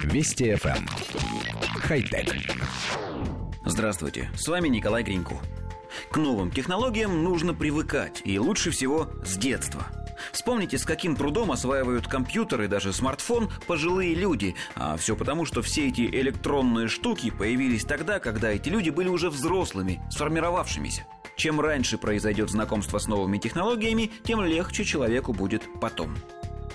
[0.00, 0.76] Вести FM.
[0.76, 0.86] Эм.
[1.80, 2.34] Хай-тек.
[3.64, 5.36] Здравствуйте, с вами Николай Гринько.
[6.10, 9.86] К новым технологиям нужно привыкать, и лучше всего с детства.
[10.32, 14.54] Вспомните, с каким трудом осваивают компьютер и даже смартфон пожилые люди.
[14.76, 19.30] А все потому, что все эти электронные штуки появились тогда, когда эти люди были уже
[19.30, 21.06] взрослыми, сформировавшимися.
[21.36, 26.16] Чем раньше произойдет знакомство с новыми технологиями, тем легче человеку будет потом.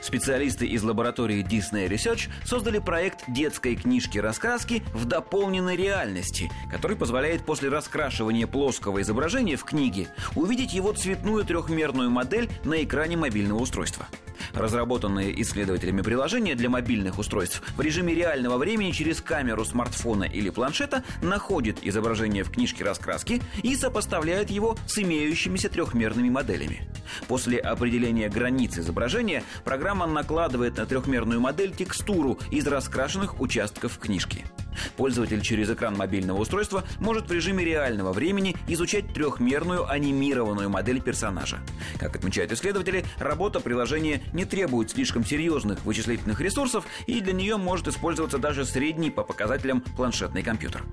[0.07, 7.67] Специалисты из лаборатории Disney Research создали проект детской книжки-раскраски в дополненной реальности, который позволяет после
[7.67, 14.07] раскрашивания плоского изображения в книге увидеть его цветную трехмерную модель на экране мобильного устройства.
[14.53, 21.03] Разработанные исследователями приложения для мобильных устройств в режиме реального времени через камеру смартфона или планшета
[21.21, 26.87] находит изображение в книжке раскраски и сопоставляет его с имеющимися трехмерными моделями.
[27.27, 34.45] После определения границ изображения программа накладывает на трехмерную модель текстуру из раскрашенных участков книжки.
[34.95, 41.59] Пользователь через экран мобильного устройства может в режиме реального времени изучать трехмерную анимированную модель персонажа.
[41.99, 47.87] Как отмечают исследователи, работа приложения не требует слишком серьезных вычислительных ресурсов и для нее может
[47.87, 50.83] использоваться даже средний по показателям планшетный компьютер.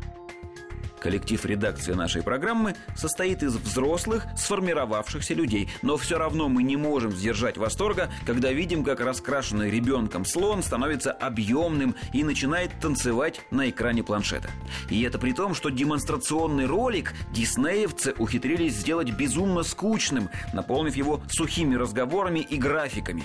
[1.05, 7.12] Коллектив редакции нашей программы состоит из взрослых, сформировавшихся людей, но все равно мы не можем
[7.12, 14.02] сдержать восторга, когда видим, как раскрашенный ребенком слон становится объемным и начинает танцевать на экране
[14.02, 14.48] планшета.
[14.88, 21.75] И это при том, что демонстрационный ролик диснеевцы ухитрились сделать безумно скучным, наполнив его сухими
[21.75, 23.25] разговорами и графиками.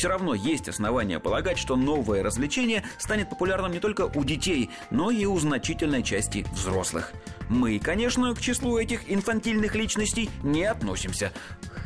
[0.00, 5.10] Все равно есть основания полагать, что новое развлечение станет популярным не только у детей, но
[5.10, 7.12] и у значительной части взрослых.
[7.50, 11.34] Мы, конечно, к числу этих инфантильных личностей не относимся.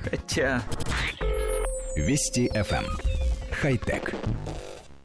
[0.09, 0.63] Хотя...
[1.97, 2.85] Вести FM.
[2.85, 2.87] Эм.
[3.51, 4.15] Хай-тек.